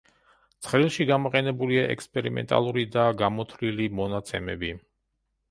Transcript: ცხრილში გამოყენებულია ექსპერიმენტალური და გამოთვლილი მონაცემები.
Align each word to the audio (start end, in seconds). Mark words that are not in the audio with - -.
ცხრილში 0.67 1.05
გამოყენებულია 1.09 1.83
ექსპერიმენტალური 1.97 2.87
და 2.97 3.05
გამოთვლილი 3.21 3.87
მონაცემები. 4.01 4.75